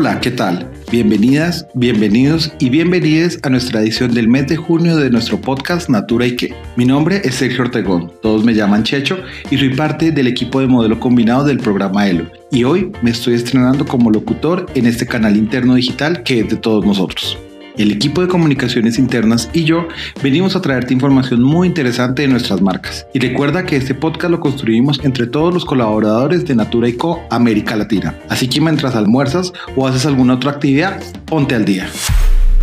Hola, 0.00 0.18
¿qué 0.18 0.30
tal? 0.30 0.66
Bienvenidas, 0.90 1.66
bienvenidos 1.74 2.50
y 2.58 2.70
bienvenidas 2.70 3.38
a 3.42 3.50
nuestra 3.50 3.82
edición 3.82 4.14
del 4.14 4.28
mes 4.28 4.46
de 4.46 4.56
junio 4.56 4.96
de 4.96 5.10
nuestro 5.10 5.38
podcast 5.38 5.90
Natura 5.90 6.24
y 6.24 6.36
qué. 6.36 6.54
Mi 6.74 6.86
nombre 6.86 7.20
es 7.22 7.34
Sergio 7.34 7.64
Ortegón, 7.64 8.10
todos 8.22 8.42
me 8.42 8.54
llaman 8.54 8.82
Checho 8.82 9.18
y 9.50 9.58
soy 9.58 9.74
parte 9.74 10.10
del 10.10 10.26
equipo 10.26 10.58
de 10.58 10.68
modelo 10.68 10.98
combinado 10.98 11.44
del 11.44 11.58
programa 11.58 12.08
ELO. 12.08 12.30
Y 12.50 12.64
hoy 12.64 12.90
me 13.02 13.10
estoy 13.10 13.34
estrenando 13.34 13.84
como 13.84 14.10
locutor 14.10 14.64
en 14.74 14.86
este 14.86 15.06
canal 15.06 15.36
interno 15.36 15.74
digital 15.74 16.22
que 16.22 16.40
es 16.40 16.48
de 16.48 16.56
todos 16.56 16.86
nosotros. 16.86 17.36
El 17.76 17.92
equipo 17.92 18.20
de 18.20 18.28
comunicaciones 18.28 18.98
internas 18.98 19.48
y 19.52 19.64
yo 19.64 19.88
venimos 20.22 20.56
a 20.56 20.60
traerte 20.60 20.94
información 20.94 21.42
muy 21.42 21.68
interesante 21.68 22.22
de 22.22 22.28
nuestras 22.28 22.60
marcas. 22.60 23.06
Y 23.14 23.18
recuerda 23.18 23.64
que 23.64 23.76
este 23.76 23.94
podcast 23.94 24.30
lo 24.30 24.40
construimos 24.40 25.00
entre 25.04 25.26
todos 25.26 25.54
los 25.54 25.64
colaboradores 25.64 26.44
de 26.44 26.54
Natura 26.54 26.88
y 26.88 26.94
Co 26.94 27.22
América 27.30 27.76
Latina. 27.76 28.14
Así 28.28 28.48
que 28.48 28.60
mientras 28.60 28.94
almuerzas 28.94 29.52
o 29.76 29.86
haces 29.86 30.06
alguna 30.06 30.34
otra 30.34 30.52
actividad, 30.52 31.00
ponte 31.26 31.54
al 31.54 31.64
día. 31.64 31.88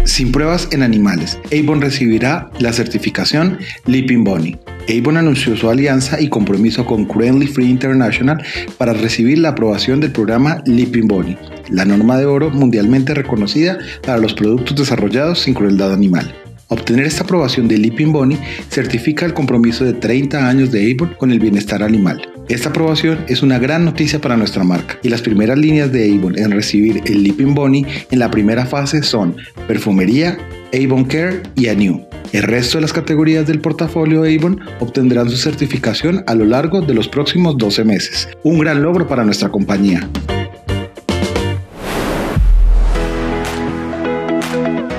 Sin 0.03 0.31
pruebas 0.31 0.69
en 0.71 0.83
animales, 0.83 1.37
Avon 1.51 1.81
recibirá 1.81 2.49
la 2.59 2.71
certificación 2.71 3.59
Leaping 3.85 4.23
Bunny. 4.23 4.57
Avon 4.89 5.17
anunció 5.17 5.55
su 5.57 5.69
alianza 5.69 6.21
y 6.21 6.29
compromiso 6.29 6.85
con 6.85 7.05
Cruelty 7.05 7.47
Free 7.47 7.69
International 7.69 8.41
para 8.77 8.93
recibir 8.93 9.39
la 9.39 9.49
aprobación 9.49 9.99
del 9.99 10.11
programa 10.11 10.61
Leaping 10.65 11.07
Bunny, 11.07 11.37
la 11.69 11.83
norma 11.83 12.17
de 12.17 12.25
oro 12.25 12.49
mundialmente 12.49 13.13
reconocida 13.13 13.77
para 14.05 14.17
los 14.17 14.33
productos 14.33 14.77
desarrollados 14.77 15.39
sin 15.39 15.53
crueldad 15.53 15.93
animal. 15.93 16.33
Obtener 16.69 17.05
esta 17.05 17.23
aprobación 17.23 17.67
de 17.67 17.77
Leaping 17.77 18.13
Bunny 18.13 18.37
certifica 18.69 19.25
el 19.25 19.33
compromiso 19.33 19.83
de 19.83 19.93
30 19.93 20.47
años 20.47 20.71
de 20.71 20.91
Avon 20.91 21.15
con 21.17 21.31
el 21.31 21.39
bienestar 21.39 21.83
animal. 21.83 22.21
Esta 22.47 22.69
aprobación 22.69 23.19
es 23.27 23.43
una 23.43 23.59
gran 23.59 23.83
noticia 23.83 24.19
para 24.19 24.37
nuestra 24.37 24.63
marca 24.63 24.97
y 25.03 25.09
las 25.09 25.21
primeras 25.21 25.57
líneas 25.57 25.91
de 25.91 26.13
Avon 26.13 26.37
en 26.37 26.51
recibir 26.51 27.01
el 27.05 27.23
Leaping 27.23 27.53
Bunny 27.53 27.85
en 28.11 28.19
la 28.19 28.31
primera 28.31 28.65
fase 28.65 29.03
son 29.03 29.35
perfumería, 29.67 30.37
Avon 30.73 31.03
Care 31.05 31.43
y 31.55 31.67
Anew. 31.67 32.16
El 32.33 32.43
resto 32.43 32.77
de 32.77 32.81
las 32.81 32.93
categorías 32.93 33.47
del 33.47 33.61
portafolio 33.61 34.23
Avon 34.23 34.59
obtendrán 34.79 35.29
su 35.29 35.37
certificación 35.37 36.23
a 36.27 36.35
lo 36.35 36.45
largo 36.45 36.81
de 36.81 36.93
los 36.93 37.07
próximos 37.07 37.57
12 37.57 37.83
meses. 37.85 38.27
Un 38.43 38.59
gran 38.59 38.81
logro 38.81 39.07
para 39.07 39.23
nuestra 39.23 39.49
compañía. 39.49 40.09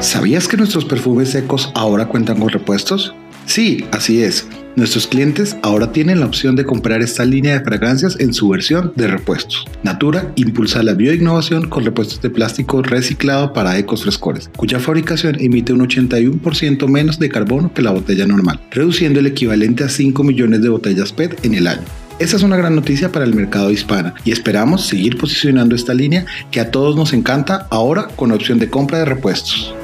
¿Sabías 0.01 0.49
que 0.49 0.57
nuestros 0.57 0.85
perfumes 0.85 1.31
secos 1.31 1.71
ahora 1.75 2.07
cuentan 2.07 2.39
con 2.39 2.49
repuestos? 2.49 3.15
Sí, 3.45 3.85
así 3.93 4.23
es. 4.23 4.47
Nuestros 4.79 5.09
clientes 5.09 5.57
ahora 5.63 5.91
tienen 5.91 6.21
la 6.21 6.27
opción 6.27 6.55
de 6.55 6.65
comprar 6.65 7.03
esta 7.03 7.25
línea 7.25 7.59
de 7.59 7.65
fragancias 7.65 8.15
en 8.21 8.33
su 8.33 8.49
versión 8.49 8.93
de 8.95 9.09
repuestos. 9.09 9.65
Natura 9.83 10.33
impulsa 10.37 10.85
la 10.85 10.95
bioinnovación 10.95 11.69
con 11.69 11.85
repuestos 11.85 12.23
de 12.23 12.31
plástico 12.31 12.81
reciclado 12.81 13.53
para 13.53 13.77
ecos 13.77 14.05
frescores, 14.05 14.49
cuya 14.57 14.79
fabricación 14.79 15.37
emite 15.41 15.73
un 15.73 15.81
81% 15.81 16.87
menos 16.87 17.19
de 17.19 17.29
carbono 17.29 17.75
que 17.75 17.83
la 17.83 17.91
botella 17.91 18.25
normal, 18.25 18.61
reduciendo 18.71 19.19
el 19.19 19.27
equivalente 19.27 19.83
a 19.83 19.89
5 19.89 20.23
millones 20.23 20.63
de 20.63 20.69
botellas 20.69 21.13
PET 21.13 21.45
en 21.45 21.55
el 21.55 21.67
año. 21.67 21.83
Esta 22.21 22.37
es 22.37 22.45
una 22.45 22.57
gran 22.57 22.77
noticia 22.77 23.11
para 23.11 23.25
el 23.25 23.35
mercado 23.35 23.73
hispana 23.73 24.15
y 24.25 24.31
esperamos 24.31 24.87
seguir 24.87 25.19
posicionando 25.19 25.75
esta 25.75 25.93
línea 25.93 26.25
que 26.53 26.61
a 26.61 26.71
todos 26.71 26.95
nos 26.95 27.13
encanta 27.13 27.67
ahora 27.71 28.07
con 28.15 28.31
opción 28.31 28.61
de 28.61 28.71
compra 28.71 28.99
de 28.99 29.07
repuestos. 29.07 29.75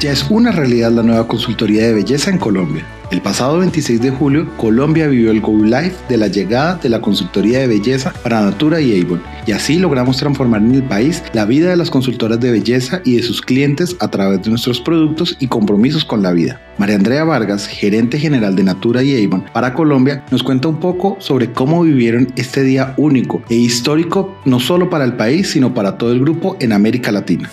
Ya 0.00 0.12
es 0.12 0.24
una 0.30 0.52
realidad 0.52 0.92
la 0.92 1.02
nueva 1.02 1.26
consultoría 1.26 1.82
de 1.88 1.94
belleza 1.94 2.30
en 2.30 2.38
Colombia. 2.38 2.86
El 3.10 3.20
pasado 3.20 3.58
26 3.58 4.00
de 4.00 4.12
julio, 4.12 4.48
Colombia 4.56 5.08
vivió 5.08 5.32
el 5.32 5.40
Go 5.40 5.56
Live 5.56 5.94
de 6.08 6.16
la 6.16 6.28
llegada 6.28 6.76
de 6.76 6.88
la 6.88 7.00
consultoría 7.00 7.58
de 7.58 7.66
belleza 7.66 8.12
para 8.22 8.40
Natura 8.42 8.80
y 8.80 9.00
Avon, 9.00 9.20
y 9.44 9.50
así 9.50 9.76
logramos 9.76 10.18
transformar 10.18 10.60
en 10.60 10.76
el 10.76 10.82
país 10.84 11.24
la 11.32 11.46
vida 11.46 11.70
de 11.70 11.76
las 11.76 11.90
consultoras 11.90 12.38
de 12.38 12.52
belleza 12.52 13.00
y 13.04 13.16
de 13.16 13.24
sus 13.24 13.42
clientes 13.42 13.96
a 13.98 14.06
través 14.08 14.40
de 14.42 14.50
nuestros 14.50 14.80
productos 14.80 15.36
y 15.40 15.48
compromisos 15.48 16.04
con 16.04 16.22
la 16.22 16.30
vida. 16.30 16.60
María 16.78 16.94
Andrea 16.94 17.24
Vargas, 17.24 17.66
gerente 17.66 18.20
general 18.20 18.54
de 18.54 18.62
Natura 18.62 19.02
y 19.02 19.24
Avon 19.24 19.46
para 19.52 19.74
Colombia, 19.74 20.24
nos 20.30 20.44
cuenta 20.44 20.68
un 20.68 20.78
poco 20.78 21.16
sobre 21.18 21.50
cómo 21.52 21.82
vivieron 21.82 22.32
este 22.36 22.62
día 22.62 22.94
único 22.98 23.42
e 23.48 23.56
histórico 23.56 24.38
no 24.44 24.60
solo 24.60 24.90
para 24.90 25.04
el 25.04 25.14
país, 25.14 25.50
sino 25.50 25.74
para 25.74 25.98
todo 25.98 26.12
el 26.12 26.20
grupo 26.20 26.56
en 26.60 26.72
América 26.72 27.10
Latina. 27.10 27.50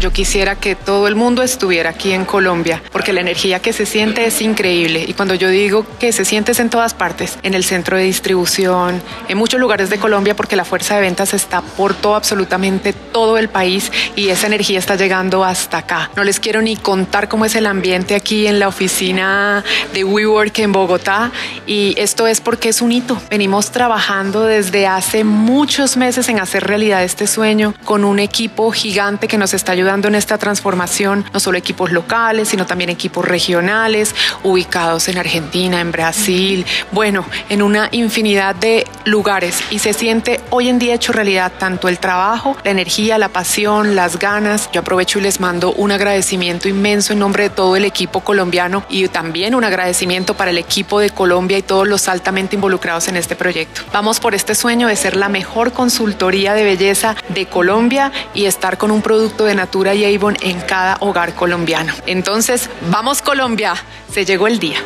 Yo 0.00 0.12
quisiera 0.12 0.54
que 0.54 0.76
todo 0.76 1.08
el 1.08 1.16
mundo 1.16 1.42
estuviera 1.42 1.90
aquí 1.90 2.12
en 2.12 2.24
Colombia, 2.24 2.80
porque 2.92 3.12
la 3.12 3.20
energía 3.20 3.58
que 3.58 3.72
se 3.72 3.84
siente 3.84 4.24
es 4.26 4.40
increíble. 4.40 5.04
Y 5.04 5.12
cuando 5.12 5.34
yo 5.34 5.48
digo 5.48 5.84
que 5.98 6.12
se 6.12 6.24
siente 6.24 6.52
es 6.52 6.60
en 6.60 6.70
todas 6.70 6.94
partes, 6.94 7.36
en 7.42 7.52
el 7.54 7.64
centro 7.64 7.96
de 7.96 8.04
distribución, 8.04 9.02
en 9.26 9.36
muchos 9.36 9.58
lugares 9.58 9.90
de 9.90 9.98
Colombia, 9.98 10.36
porque 10.36 10.54
la 10.54 10.64
fuerza 10.64 10.94
de 10.94 11.00
ventas 11.00 11.34
está 11.34 11.62
por 11.62 11.94
todo, 11.94 12.14
absolutamente 12.14 12.92
todo 12.92 13.38
el 13.38 13.48
país 13.48 13.90
y 14.14 14.28
esa 14.28 14.46
energía 14.46 14.78
está 14.78 14.94
llegando 14.94 15.42
hasta 15.42 15.78
acá. 15.78 16.12
No 16.14 16.22
les 16.22 16.38
quiero 16.38 16.62
ni 16.62 16.76
contar 16.76 17.28
cómo 17.28 17.44
es 17.44 17.56
el 17.56 17.66
ambiente 17.66 18.14
aquí 18.14 18.46
en 18.46 18.60
la 18.60 18.68
oficina 18.68 19.64
de 19.92 20.04
WeWork 20.04 20.56
en 20.60 20.70
Bogotá. 20.70 21.32
Y 21.66 21.94
esto 21.98 22.28
es 22.28 22.40
porque 22.40 22.68
es 22.68 22.82
un 22.82 22.92
hito. 22.92 23.20
Venimos 23.30 23.72
trabajando 23.72 24.44
desde 24.44 24.86
hace 24.86 25.24
muchos 25.24 25.96
meses 25.96 26.28
en 26.28 26.38
hacer 26.38 26.64
realidad 26.64 27.02
este 27.02 27.26
sueño 27.26 27.74
con 27.84 28.04
un 28.04 28.20
equipo 28.20 28.70
gigante 28.70 29.26
que 29.26 29.38
nos 29.38 29.54
está 29.54 29.72
ayudando 29.72 29.87
en 29.88 30.14
esta 30.14 30.36
transformación, 30.36 31.24
no 31.32 31.40
solo 31.40 31.56
equipos 31.56 31.92
locales, 31.92 32.48
sino 32.48 32.66
también 32.66 32.90
equipos 32.90 33.24
regionales, 33.24 34.14
ubicados 34.42 35.08
en 35.08 35.16
Argentina, 35.16 35.80
en 35.80 35.92
Brasil, 35.92 36.66
bueno, 36.92 37.24
en 37.48 37.62
una 37.62 37.88
infinidad 37.92 38.54
de 38.54 38.86
lugares. 39.06 39.62
Y 39.70 39.78
se 39.78 39.94
siente 39.94 40.40
hoy 40.50 40.68
en 40.68 40.78
día 40.78 40.94
hecho 40.94 41.12
realidad 41.12 41.52
tanto 41.58 41.88
el 41.88 41.98
trabajo, 41.98 42.54
la 42.64 42.70
energía, 42.70 43.16
la 43.16 43.30
pasión, 43.30 43.96
las 43.96 44.18
ganas. 44.18 44.68
Yo 44.72 44.82
aprovecho 44.82 45.20
y 45.20 45.22
les 45.22 45.40
mando 45.40 45.72
un 45.72 45.90
agradecimiento 45.90 46.68
inmenso 46.68 47.14
en 47.14 47.20
nombre 47.20 47.44
de 47.44 47.50
todo 47.50 47.74
el 47.74 47.86
equipo 47.86 48.20
colombiano 48.20 48.84
y 48.90 49.08
también 49.08 49.54
un 49.54 49.64
agradecimiento 49.64 50.36
para 50.36 50.50
el 50.50 50.58
equipo 50.58 51.00
de 51.00 51.08
Colombia 51.08 51.56
y 51.56 51.62
todos 51.62 51.88
los 51.88 52.08
altamente 52.08 52.56
involucrados 52.56 53.08
en 53.08 53.16
este 53.16 53.36
proyecto. 53.36 53.80
Vamos 53.90 54.20
por 54.20 54.34
este 54.34 54.54
sueño 54.54 54.88
de 54.88 54.96
ser 54.96 55.16
la 55.16 55.30
mejor 55.30 55.72
consultoría 55.72 56.52
de 56.52 56.64
belleza 56.64 57.16
de 57.30 57.46
Colombia 57.46 58.12
y 58.34 58.44
estar 58.44 58.76
con 58.76 58.90
un 58.90 59.00
producto 59.00 59.46
de 59.46 59.54
naturaleza 59.54 59.77
y 59.86 60.16
Avon 60.16 60.36
en 60.40 60.60
cada 60.60 60.96
hogar 61.00 61.34
colombiano. 61.34 61.92
Entonces, 62.06 62.68
vamos 62.90 63.22
Colombia, 63.22 63.74
se 64.10 64.24
llegó 64.24 64.46
el 64.46 64.58
día. 64.58 64.78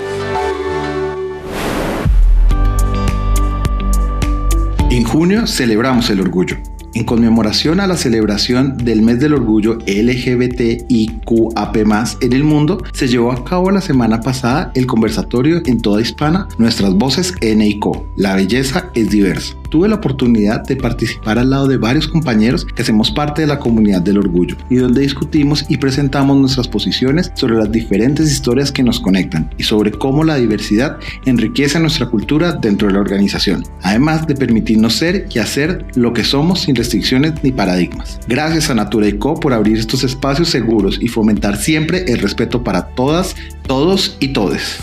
En 4.91 5.05
junio 5.05 5.47
celebramos 5.47 6.11
el 6.11 6.21
orgullo. 6.21 6.59
En 6.95 7.05
conmemoración 7.05 7.81
a 7.81 7.87
la 7.87 7.97
celebración 7.97 8.77
del 8.77 9.01
mes 9.01 9.19
del 9.19 9.33
orgullo 9.33 9.79
LGBTIQAP+, 9.87 11.77
en 12.21 12.33
el 12.35 12.45
mundo, 12.45 12.85
se 12.93 13.09
llevó 13.09 13.33
a 13.33 13.43
cabo 13.43 13.71
la 13.71 13.81
semana 13.81 14.21
pasada 14.21 14.71
el 14.75 14.87
conversatorio 14.87 15.63
en 15.65 15.81
toda 15.81 16.03
hispana 16.03 16.47
Nuestras 16.59 16.93
voces 16.93 17.33
en 17.41 17.63
EICO. 17.63 18.13
La 18.17 18.35
belleza 18.35 18.91
es 18.95 19.09
diversa 19.09 19.62
tuve 19.73 19.89
la 19.89 19.95
oportunidad 19.95 20.63
de 20.65 20.77
participar 20.77 21.39
al 21.39 21.49
lado 21.49 21.67
de 21.67 21.79
varios 21.79 22.07
compañeros 22.07 22.67
que 22.67 22.83
hacemos 22.83 23.11
parte 23.11 23.41
de 23.41 23.49
la 23.49 23.59
comunidad 23.59 24.03
del 24.03 24.19
orgullo 24.19 24.55
y 24.69 24.77
donde 24.77 25.01
discutimos 25.01 25.65
y 25.67 25.79
presentamos 25.79 26.37
nuestras 26.37 26.69
posiciones 26.69 27.33
sobre 27.35 27.57
las 27.57 27.73
diferentes 27.73 28.31
historias 28.31 28.71
que 28.71 28.83
nos 28.83 29.01
conectan 29.01 29.51
y 29.57 29.63
sobre 29.63 29.91
cómo 29.91 30.25
la 30.25 30.37
diversidad 30.37 30.99
enriquece 31.25 31.81
nuestra 31.81 32.05
cultura 32.05 32.53
dentro 32.53 32.89
de 32.89 32.95
la 32.95 33.01
organización, 33.01 33.65
además 33.81 34.27
de 34.27 34.35
permitirnos 34.35 34.97
ser 34.97 35.27
y 35.35 35.39
hacer 35.39 35.87
lo 35.95 36.13
que 36.13 36.23
somos 36.23 36.61
sin 36.61 36.77
restricciones 36.77 37.33
ni 37.43 37.51
paradigmas. 37.51 38.21
Gracias 38.29 38.69
a 38.69 38.75
Natura 38.75 39.09
Co 39.19 39.41
por 39.41 39.55
abrir 39.55 39.79
estos 39.79 40.05
espacios 40.05 40.51
seguros 40.51 40.99
y 41.01 41.09
fomentar 41.09 41.57
siempre 41.57 42.05
el 42.09 42.19
respeto 42.19 42.63
para 42.63 42.89
todas, 42.89 43.35
todos 43.67 44.19
y 44.21 44.29
todes. 44.35 44.77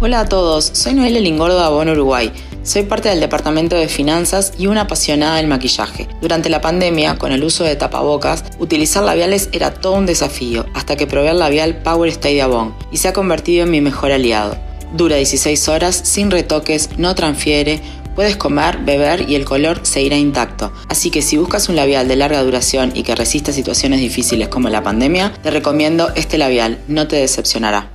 Hola 0.00 0.20
a 0.20 0.28
todos, 0.28 0.64
soy 0.72 0.94
Noelia 0.94 1.20
Lingordo 1.20 1.56
de 1.56 1.64
Avon 1.64 1.88
Uruguay. 1.88 2.32
Soy 2.64 2.84
parte 2.84 3.08
del 3.08 3.18
departamento 3.18 3.74
de 3.74 3.88
finanzas 3.88 4.52
y 4.56 4.68
una 4.68 4.82
apasionada 4.82 5.38
del 5.38 5.48
maquillaje. 5.48 6.06
Durante 6.20 6.48
la 6.48 6.60
pandemia, 6.60 7.18
con 7.18 7.32
el 7.32 7.42
uso 7.42 7.64
de 7.64 7.74
tapabocas, 7.74 8.44
utilizar 8.60 9.02
labiales 9.02 9.48
era 9.50 9.74
todo 9.74 9.94
un 9.94 10.06
desafío, 10.06 10.66
hasta 10.72 10.94
que 10.94 11.08
probé 11.08 11.30
el 11.30 11.40
labial 11.40 11.82
Power 11.82 12.08
Stay 12.10 12.36
de 12.36 12.42
Avon 12.42 12.72
y 12.92 12.98
se 12.98 13.08
ha 13.08 13.12
convertido 13.12 13.64
en 13.64 13.72
mi 13.72 13.80
mejor 13.80 14.12
aliado. 14.12 14.56
Dura 14.96 15.16
16 15.16 15.68
horas, 15.68 16.00
sin 16.04 16.30
retoques, 16.30 16.90
no 16.98 17.16
transfiere, 17.16 17.80
puedes 18.14 18.36
comer, 18.36 18.78
beber 18.78 19.28
y 19.28 19.34
el 19.34 19.44
color 19.44 19.80
seguirá 19.82 20.16
intacto. 20.16 20.72
Así 20.88 21.10
que 21.10 21.22
si 21.22 21.38
buscas 21.38 21.68
un 21.68 21.74
labial 21.74 22.06
de 22.06 22.14
larga 22.14 22.44
duración 22.44 22.92
y 22.94 23.02
que 23.02 23.16
resista 23.16 23.52
situaciones 23.52 23.98
difíciles 23.98 24.46
como 24.46 24.68
la 24.68 24.84
pandemia, 24.84 25.32
te 25.42 25.50
recomiendo 25.50 26.12
este 26.14 26.38
labial, 26.38 26.78
no 26.86 27.08
te 27.08 27.16
decepcionará. 27.16 27.91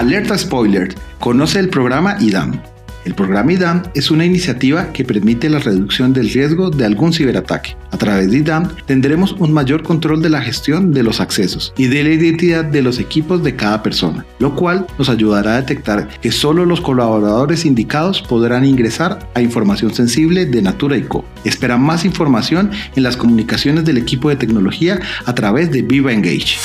Alerta 0.00 0.38
Spoiler. 0.38 0.94
Conoce 1.18 1.58
el 1.58 1.68
programa 1.68 2.16
IDAM. 2.20 2.58
El 3.04 3.14
programa 3.14 3.52
IDAM 3.52 3.82
es 3.94 4.10
una 4.10 4.24
iniciativa 4.24 4.94
que 4.94 5.04
permite 5.04 5.50
la 5.50 5.58
reducción 5.58 6.14
del 6.14 6.30
riesgo 6.30 6.70
de 6.70 6.86
algún 6.86 7.12
ciberataque. 7.12 7.76
A 7.90 7.98
través 7.98 8.30
de 8.30 8.38
IDAM 8.38 8.74
tendremos 8.86 9.32
un 9.32 9.52
mayor 9.52 9.82
control 9.82 10.22
de 10.22 10.30
la 10.30 10.40
gestión 10.40 10.90
de 10.92 11.02
los 11.02 11.20
accesos 11.20 11.74
y 11.76 11.88
de 11.88 12.02
la 12.02 12.14
identidad 12.14 12.64
de 12.64 12.80
los 12.80 12.98
equipos 12.98 13.44
de 13.44 13.56
cada 13.56 13.82
persona, 13.82 14.24
lo 14.38 14.56
cual 14.56 14.86
nos 14.96 15.10
ayudará 15.10 15.56
a 15.56 15.60
detectar 15.60 16.08
que 16.22 16.32
solo 16.32 16.64
los 16.64 16.80
colaboradores 16.80 17.66
indicados 17.66 18.22
podrán 18.22 18.64
ingresar 18.64 19.18
a 19.34 19.42
información 19.42 19.92
sensible 19.92 20.46
de 20.46 20.62
Natura 20.62 20.96
Co. 21.08 21.26
Espera 21.44 21.76
más 21.76 22.06
información 22.06 22.70
en 22.96 23.02
las 23.02 23.18
comunicaciones 23.18 23.84
del 23.84 23.98
equipo 23.98 24.30
de 24.30 24.36
tecnología 24.36 24.98
a 25.26 25.34
través 25.34 25.70
de 25.70 25.82
Viva 25.82 26.10
Engage. 26.10 26.56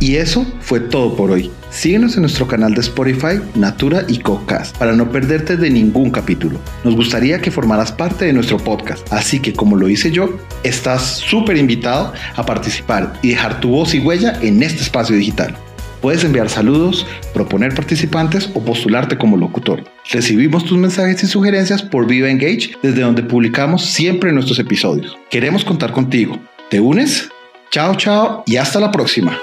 Y 0.00 0.16
eso 0.16 0.46
fue 0.60 0.80
todo 0.80 1.16
por 1.16 1.30
hoy. 1.30 1.50
Síguenos 1.70 2.14
en 2.14 2.22
nuestro 2.22 2.46
canal 2.46 2.72
de 2.74 2.80
Spotify, 2.80 3.40
Natura 3.54 4.04
y 4.08 4.18
Cocast 4.18 4.76
para 4.78 4.92
no 4.92 5.10
perderte 5.10 5.56
de 5.56 5.70
ningún 5.70 6.10
capítulo. 6.10 6.60
Nos 6.84 6.94
gustaría 6.94 7.40
que 7.40 7.50
formaras 7.50 7.92
parte 7.92 8.24
de 8.24 8.32
nuestro 8.32 8.58
podcast, 8.58 9.12
así 9.12 9.40
que 9.40 9.52
como 9.52 9.76
lo 9.76 9.88
hice 9.88 10.10
yo, 10.10 10.38
estás 10.62 11.02
súper 11.02 11.56
invitado 11.56 12.12
a 12.36 12.46
participar 12.46 13.12
y 13.22 13.30
dejar 13.30 13.60
tu 13.60 13.70
voz 13.70 13.94
y 13.94 13.98
huella 13.98 14.38
en 14.40 14.62
este 14.62 14.82
espacio 14.82 15.16
digital. 15.16 15.54
Puedes 16.00 16.22
enviar 16.22 16.48
saludos, 16.48 17.06
proponer 17.34 17.74
participantes 17.74 18.50
o 18.54 18.64
postularte 18.64 19.18
como 19.18 19.36
locutor. 19.36 19.82
Recibimos 20.10 20.64
tus 20.64 20.78
mensajes 20.78 21.24
y 21.24 21.26
sugerencias 21.26 21.82
por 21.82 22.06
Viva 22.06 22.30
Engage, 22.30 22.70
desde 22.82 23.02
donde 23.02 23.24
publicamos 23.24 23.84
siempre 23.84 24.32
nuestros 24.32 24.60
episodios. 24.60 25.18
Queremos 25.28 25.64
contar 25.64 25.90
contigo. 25.90 26.38
¿Te 26.70 26.78
unes? 26.78 27.28
Chao, 27.70 27.96
chao 27.96 28.44
y 28.46 28.56
hasta 28.56 28.78
la 28.78 28.92
próxima. 28.92 29.38